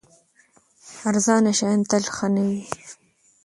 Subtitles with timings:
[1.09, 2.61] ارزانه شیان تل ښه نه وي.